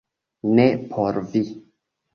[0.59, 1.47] -Ne por vi